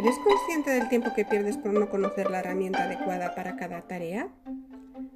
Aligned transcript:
¿Eres 0.00 0.18
consciente 0.20 0.70
del 0.70 0.88
tiempo 0.88 1.12
que 1.14 1.26
pierdes 1.26 1.58
por 1.58 1.74
no 1.74 1.90
conocer 1.90 2.30
la 2.30 2.38
herramienta 2.38 2.84
adecuada 2.84 3.34
para 3.34 3.56
cada 3.56 3.82
tarea? 3.82 4.28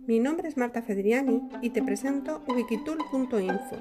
Mi 0.06 0.20
nombre 0.20 0.46
es 0.46 0.58
Marta 0.58 0.82
Fedriani 0.82 1.40
y 1.62 1.70
te 1.70 1.82
presento 1.82 2.44
wikitool.info, 2.48 3.76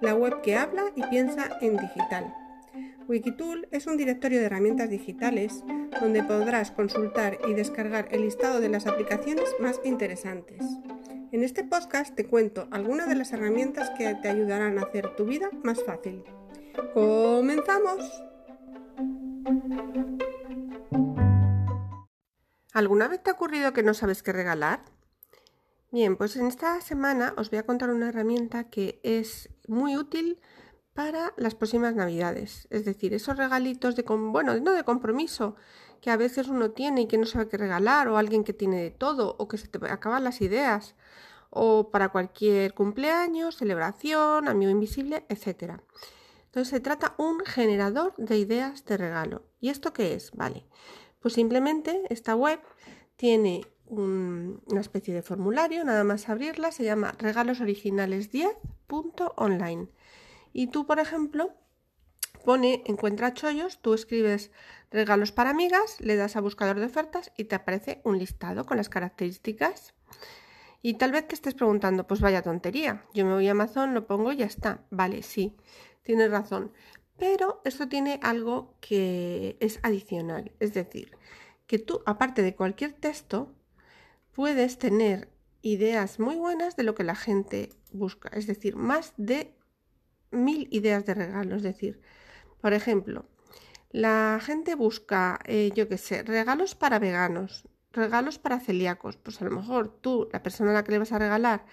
la 0.00 0.14
web 0.14 0.40
que 0.40 0.56
habla 0.56 0.84
y 0.96 1.02
piensa 1.08 1.58
en 1.60 1.76
digital. 1.76 2.34
Wikitool 3.06 3.68
es 3.70 3.86
un 3.86 3.98
directorio 3.98 4.40
de 4.40 4.46
herramientas 4.46 4.88
digitales 4.88 5.62
donde 6.00 6.22
podrás 6.22 6.70
consultar 6.70 7.36
y 7.46 7.52
descargar 7.52 8.08
el 8.10 8.22
listado 8.22 8.60
de 8.60 8.70
las 8.70 8.86
aplicaciones 8.86 9.54
más 9.60 9.78
interesantes. 9.84 10.64
En 11.32 11.42
este 11.42 11.64
podcast 11.64 12.14
te 12.14 12.24
cuento 12.24 12.66
algunas 12.70 13.10
de 13.10 13.16
las 13.16 13.34
herramientas 13.34 13.90
que 13.90 14.14
te 14.14 14.28
ayudarán 14.30 14.78
a 14.78 14.84
hacer 14.84 15.14
tu 15.16 15.26
vida 15.26 15.50
más 15.62 15.84
fácil. 15.84 16.24
¡Comenzamos! 16.94 18.22
¿Alguna 22.80 23.08
vez 23.08 23.22
te 23.22 23.28
ha 23.28 23.34
ocurrido 23.34 23.74
que 23.74 23.82
no 23.82 23.92
sabes 23.92 24.22
qué 24.22 24.32
regalar? 24.32 24.80
Bien, 25.92 26.16
pues 26.16 26.34
en 26.36 26.46
esta 26.46 26.80
semana 26.80 27.34
os 27.36 27.50
voy 27.50 27.58
a 27.58 27.66
contar 27.66 27.90
una 27.90 28.08
herramienta 28.08 28.70
que 28.70 29.00
es 29.02 29.50
muy 29.68 29.98
útil 29.98 30.40
para 30.94 31.34
las 31.36 31.54
próximas 31.54 31.94
navidades. 31.94 32.66
Es 32.70 32.86
decir, 32.86 33.12
esos 33.12 33.36
regalitos 33.36 33.96
de, 33.96 34.02
bueno, 34.02 34.58
no 34.60 34.72
de 34.72 34.82
compromiso 34.82 35.56
que 36.00 36.10
a 36.10 36.16
veces 36.16 36.48
uno 36.48 36.70
tiene 36.70 37.02
y 37.02 37.06
que 37.06 37.18
no 37.18 37.26
sabe 37.26 37.48
qué 37.48 37.58
regalar, 37.58 38.08
o 38.08 38.16
alguien 38.16 38.44
que 38.44 38.54
tiene 38.54 38.80
de 38.82 38.90
todo, 38.90 39.36
o 39.38 39.46
que 39.46 39.58
se 39.58 39.68
te 39.68 39.78
acaban 39.90 40.24
las 40.24 40.40
ideas, 40.40 40.94
o 41.50 41.90
para 41.90 42.08
cualquier 42.08 42.72
cumpleaños, 42.72 43.56
celebración, 43.58 44.48
amigo 44.48 44.70
invisible, 44.70 45.26
etc. 45.28 45.82
Entonces 46.46 46.68
se 46.68 46.80
trata 46.80 47.14
un 47.18 47.40
generador 47.40 48.14
de 48.16 48.38
ideas 48.38 48.86
de 48.86 48.96
regalo. 48.96 49.42
¿Y 49.60 49.68
esto 49.68 49.92
qué 49.92 50.14
es? 50.14 50.30
Vale, 50.32 50.64
pues 51.20 51.34
simplemente 51.34 52.02
esta 52.08 52.34
web 52.34 52.60
tiene 53.16 53.66
una 53.90 54.80
especie 54.80 55.12
de 55.12 55.22
formulario, 55.22 55.84
nada 55.84 56.04
más 56.04 56.28
abrirla, 56.28 56.70
se 56.70 56.84
llama 56.84 57.16
regalosoriginales10.online. 57.18 59.88
Y 60.52 60.68
tú, 60.68 60.86
por 60.86 61.00
ejemplo, 61.00 61.52
pone 62.44 62.84
encuentra 62.86 63.34
chollos, 63.34 63.80
tú 63.80 63.94
escribes 63.94 64.52
regalos 64.90 65.32
para 65.32 65.50
amigas, 65.50 66.00
le 66.00 66.14
das 66.16 66.36
a 66.36 66.40
buscador 66.40 66.78
de 66.78 66.86
ofertas 66.86 67.32
y 67.36 67.44
te 67.44 67.56
aparece 67.56 68.00
un 68.04 68.18
listado 68.18 68.64
con 68.64 68.76
las 68.76 68.88
características. 68.88 69.94
Y 70.82 70.94
tal 70.94 71.12
vez 71.12 71.28
te 71.28 71.34
estés 71.34 71.54
preguntando, 71.54 72.06
pues 72.06 72.20
vaya 72.20 72.42
tontería, 72.42 73.04
yo 73.12 73.26
me 73.26 73.34
voy 73.34 73.48
a 73.48 73.50
Amazon, 73.50 73.92
lo 73.92 74.06
pongo 74.06 74.32
y 74.32 74.38
ya 74.38 74.46
está. 74.46 74.86
Vale, 74.90 75.22
sí, 75.22 75.56
tienes 76.02 76.30
razón. 76.30 76.72
Pero 77.20 77.60
esto 77.66 77.86
tiene 77.86 78.18
algo 78.22 78.74
que 78.80 79.58
es 79.60 79.78
adicional, 79.82 80.52
es 80.58 80.72
decir, 80.72 81.12
que 81.66 81.78
tú, 81.78 82.00
aparte 82.06 82.40
de 82.40 82.56
cualquier 82.56 82.94
texto, 82.94 83.54
puedes 84.32 84.78
tener 84.78 85.28
ideas 85.60 86.18
muy 86.18 86.36
buenas 86.36 86.76
de 86.76 86.82
lo 86.82 86.94
que 86.94 87.04
la 87.04 87.14
gente 87.14 87.68
busca, 87.92 88.30
es 88.30 88.46
decir, 88.46 88.74
más 88.74 89.12
de 89.18 89.54
mil 90.30 90.66
ideas 90.70 91.04
de 91.04 91.12
regalo, 91.12 91.56
es 91.56 91.62
decir, 91.62 92.00
por 92.62 92.72
ejemplo, 92.72 93.26
la 93.90 94.40
gente 94.42 94.74
busca, 94.74 95.40
eh, 95.44 95.72
yo 95.74 95.88
qué 95.88 95.98
sé, 95.98 96.22
regalos 96.22 96.74
para 96.74 96.98
veganos, 96.98 97.68
regalos 97.92 98.38
para 98.38 98.60
celíacos, 98.60 99.18
pues 99.18 99.42
a 99.42 99.44
lo 99.44 99.50
mejor 99.50 99.94
tú, 100.00 100.30
la 100.32 100.42
persona 100.42 100.70
a 100.70 100.74
la 100.74 100.84
que 100.84 100.92
le 100.92 101.00
vas 101.00 101.12
a 101.12 101.18
regalar, 101.18 101.66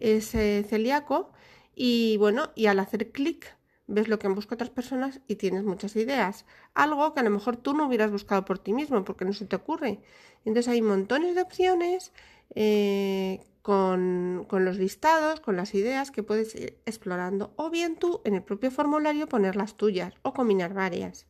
es 0.00 0.34
eh, 0.34 0.66
celíaco 0.68 1.30
y 1.76 2.16
bueno, 2.16 2.50
y 2.56 2.66
al 2.66 2.80
hacer 2.80 3.12
clic 3.12 3.57
ves 3.88 4.06
lo 4.06 4.18
que 4.18 4.26
han 4.28 4.34
buscado 4.34 4.54
otras 4.54 4.70
personas 4.70 5.20
y 5.26 5.36
tienes 5.36 5.64
muchas 5.64 5.96
ideas. 5.96 6.44
Algo 6.74 7.12
que 7.14 7.20
a 7.20 7.22
lo 7.24 7.30
mejor 7.30 7.56
tú 7.56 7.74
no 7.74 7.86
hubieras 7.86 8.12
buscado 8.12 8.44
por 8.44 8.58
ti 8.58 8.72
mismo 8.72 9.04
porque 9.04 9.24
no 9.24 9.32
se 9.32 9.46
te 9.46 9.56
ocurre. 9.56 10.00
Entonces 10.44 10.68
hay 10.68 10.82
montones 10.82 11.34
de 11.34 11.42
opciones 11.42 12.12
eh, 12.54 13.40
con, 13.62 14.46
con, 14.48 14.64
los 14.64 14.78
listados, 14.78 15.40
con 15.40 15.56
las 15.56 15.74
ideas 15.74 16.10
que 16.10 16.22
puedes 16.22 16.54
ir 16.54 16.78
explorando. 16.86 17.52
O 17.56 17.70
bien 17.70 17.96
tú 17.96 18.20
en 18.24 18.34
el 18.34 18.42
propio 18.42 18.70
formulario 18.70 19.26
poner 19.26 19.56
las 19.56 19.76
tuyas 19.76 20.14
o 20.22 20.34
combinar 20.34 20.74
varias. 20.74 21.26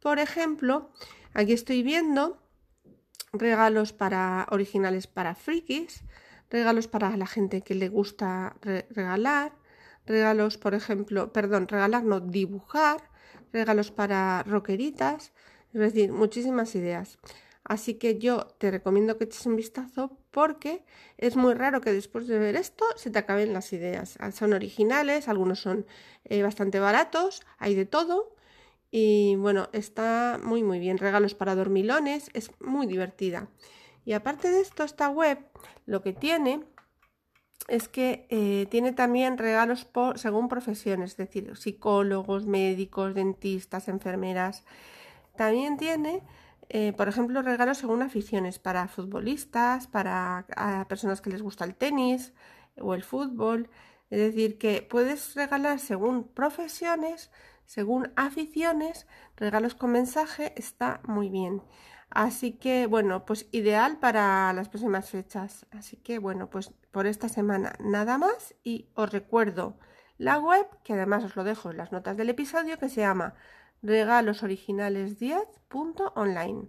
Por 0.00 0.18
ejemplo, 0.18 0.90
aquí 1.32 1.54
estoy 1.54 1.82
viendo 1.82 2.38
regalos 3.32 3.92
para 3.92 4.46
originales 4.50 5.06
para 5.06 5.34
frikis, 5.34 6.04
regalos 6.50 6.86
para 6.86 7.16
la 7.16 7.26
gente 7.26 7.62
que 7.62 7.74
le 7.74 7.88
gusta 7.88 8.56
regalar, 8.60 9.52
regalos, 10.08 10.58
por 10.58 10.74
ejemplo, 10.74 11.32
perdón, 11.32 11.68
regalar, 11.68 12.02
no, 12.04 12.20
dibujar, 12.20 13.02
regalos 13.52 13.90
para 13.90 14.42
roqueritas, 14.42 15.32
es 15.72 15.80
decir, 15.80 16.12
muchísimas 16.12 16.74
ideas. 16.74 17.18
Así 17.64 17.94
que 17.94 18.18
yo 18.18 18.46
te 18.58 18.70
recomiendo 18.70 19.18
que 19.18 19.24
eches 19.24 19.44
un 19.44 19.54
vistazo 19.54 20.16
porque 20.30 20.84
es 21.18 21.36
muy 21.36 21.52
raro 21.52 21.82
que 21.82 21.92
después 21.92 22.26
de 22.26 22.38
ver 22.38 22.56
esto 22.56 22.84
se 22.96 23.10
te 23.10 23.18
acaben 23.18 23.52
las 23.52 23.72
ideas. 23.74 24.16
Ah, 24.20 24.32
son 24.32 24.54
originales, 24.54 25.28
algunos 25.28 25.60
son 25.60 25.86
eh, 26.24 26.42
bastante 26.42 26.80
baratos, 26.80 27.42
hay 27.58 27.74
de 27.74 27.84
todo. 27.84 28.34
Y 28.90 29.36
bueno, 29.36 29.68
está 29.72 30.40
muy 30.42 30.62
muy 30.62 30.78
bien. 30.78 30.96
Regalos 30.96 31.34
para 31.34 31.54
dormilones, 31.54 32.30
es 32.32 32.50
muy 32.60 32.86
divertida. 32.86 33.48
Y 34.06 34.14
aparte 34.14 34.50
de 34.50 34.60
esto, 34.60 34.84
esta 34.84 35.10
web 35.10 35.38
lo 35.84 36.00
que 36.00 36.14
tiene 36.14 36.64
es 37.66 37.88
que 37.88 38.26
eh, 38.30 38.66
tiene 38.70 38.92
también 38.92 39.36
regalos 39.36 39.84
por, 39.84 40.18
según 40.18 40.48
profesiones, 40.48 41.12
es 41.12 41.16
decir, 41.16 41.56
psicólogos, 41.56 42.46
médicos, 42.46 43.14
dentistas, 43.14 43.88
enfermeras. 43.88 44.64
También 45.36 45.76
tiene, 45.76 46.22
eh, 46.68 46.92
por 46.96 47.08
ejemplo, 47.08 47.42
regalos 47.42 47.78
según 47.78 48.02
aficiones 48.02 48.58
para 48.58 48.88
futbolistas, 48.88 49.86
para 49.86 50.46
personas 50.88 51.20
que 51.20 51.30
les 51.30 51.42
gusta 51.42 51.64
el 51.64 51.74
tenis 51.74 52.32
o 52.80 52.94
el 52.94 53.02
fútbol. 53.02 53.68
Es 54.10 54.18
decir, 54.18 54.56
que 54.58 54.82
puedes 54.82 55.34
regalar 55.34 55.78
según 55.78 56.24
profesiones, 56.24 57.30
según 57.66 58.10
aficiones, 58.16 59.06
regalos 59.36 59.74
con 59.74 59.92
mensaje, 59.92 60.54
está 60.56 61.00
muy 61.04 61.28
bien. 61.28 61.62
Así 62.10 62.52
que, 62.52 62.86
bueno, 62.86 63.24
pues 63.24 63.48
ideal 63.52 63.98
para 63.98 64.52
las 64.52 64.68
próximas 64.68 65.08
fechas. 65.10 65.66
Así 65.70 65.96
que, 65.96 66.18
bueno, 66.18 66.50
pues 66.50 66.72
por 66.90 67.06
esta 67.06 67.28
semana 67.28 67.74
nada 67.80 68.18
más 68.18 68.56
y 68.64 68.88
os 68.94 69.12
recuerdo 69.12 69.78
la 70.16 70.38
web, 70.38 70.66
que 70.82 70.94
además 70.94 71.22
os 71.24 71.36
lo 71.36 71.44
dejo 71.44 71.70
en 71.70 71.76
las 71.76 71.92
notas 71.92 72.16
del 72.16 72.30
episodio, 72.30 72.78
que 72.78 72.88
se 72.88 73.02
llama 73.02 73.34
regalosoriginales10.online. 73.82 76.68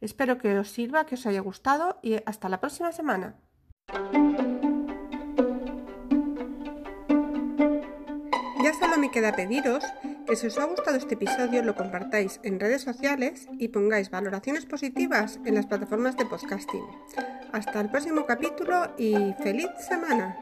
Espero 0.00 0.38
que 0.38 0.58
os 0.58 0.70
sirva, 0.70 1.04
que 1.04 1.16
os 1.16 1.26
haya 1.26 1.40
gustado 1.40 1.98
y 2.02 2.16
hasta 2.24 2.48
la 2.48 2.60
próxima 2.60 2.92
semana. 2.92 3.34
Ya 8.66 8.74
solo 8.74 8.98
me 8.98 9.12
queda 9.12 9.30
pediros 9.30 9.84
que 10.26 10.34
si 10.34 10.48
os 10.48 10.58
ha 10.58 10.64
gustado 10.64 10.96
este 10.96 11.14
episodio 11.14 11.62
lo 11.62 11.76
compartáis 11.76 12.40
en 12.42 12.58
redes 12.58 12.82
sociales 12.82 13.46
y 13.60 13.68
pongáis 13.68 14.10
valoraciones 14.10 14.66
positivas 14.66 15.38
en 15.44 15.54
las 15.54 15.66
plataformas 15.66 16.16
de 16.16 16.26
podcasting. 16.26 16.84
Hasta 17.52 17.80
el 17.80 17.90
próximo 17.90 18.26
capítulo 18.26 18.92
y 18.98 19.34
feliz 19.40 19.68
semana. 19.88 20.36